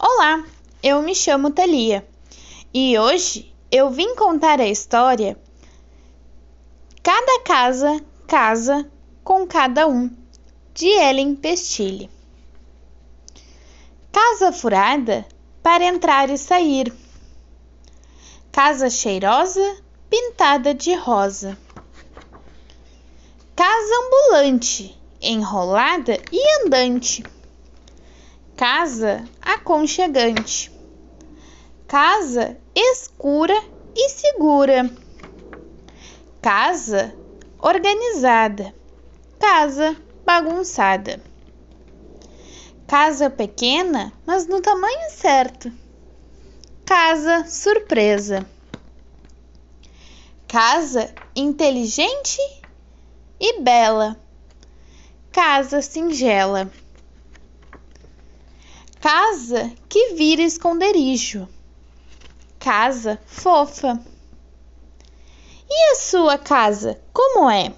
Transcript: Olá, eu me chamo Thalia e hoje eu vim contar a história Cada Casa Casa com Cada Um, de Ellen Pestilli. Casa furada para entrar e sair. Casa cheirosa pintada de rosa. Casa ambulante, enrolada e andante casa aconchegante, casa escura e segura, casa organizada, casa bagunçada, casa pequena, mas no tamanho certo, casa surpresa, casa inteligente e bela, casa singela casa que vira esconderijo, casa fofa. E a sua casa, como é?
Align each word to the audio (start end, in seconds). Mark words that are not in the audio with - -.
Olá, 0.00 0.44
eu 0.80 1.02
me 1.02 1.12
chamo 1.12 1.50
Thalia 1.50 2.06
e 2.72 2.96
hoje 2.96 3.52
eu 3.68 3.90
vim 3.90 4.14
contar 4.14 4.60
a 4.60 4.68
história 4.68 5.36
Cada 7.02 7.40
Casa 7.40 8.00
Casa 8.28 8.88
com 9.24 9.44
Cada 9.44 9.88
Um, 9.88 10.08
de 10.72 10.86
Ellen 10.86 11.34
Pestilli. 11.34 12.08
Casa 14.12 14.52
furada 14.52 15.26
para 15.64 15.82
entrar 15.82 16.30
e 16.30 16.38
sair. 16.38 16.94
Casa 18.52 18.88
cheirosa 18.88 19.82
pintada 20.08 20.72
de 20.72 20.94
rosa. 20.94 21.58
Casa 23.56 23.94
ambulante, 24.04 24.96
enrolada 25.20 26.20
e 26.30 26.64
andante 26.64 27.24
casa 28.58 29.24
aconchegante, 29.40 30.68
casa 31.86 32.58
escura 32.74 33.56
e 33.94 34.08
segura, 34.08 34.92
casa 36.42 37.14
organizada, 37.56 38.74
casa 39.38 39.96
bagunçada, 40.26 41.22
casa 42.84 43.30
pequena, 43.30 44.12
mas 44.26 44.48
no 44.48 44.60
tamanho 44.60 45.08
certo, 45.12 45.72
casa 46.84 47.46
surpresa, 47.46 48.44
casa 50.48 51.14
inteligente 51.36 52.40
e 53.38 53.60
bela, 53.60 54.20
casa 55.30 55.80
singela 55.80 56.68
casa 59.00 59.72
que 59.88 60.14
vira 60.14 60.42
esconderijo, 60.42 61.48
casa 62.58 63.20
fofa. 63.26 64.00
E 65.70 65.92
a 65.92 65.94
sua 65.96 66.38
casa, 66.38 66.98
como 67.12 67.50
é? 67.50 67.72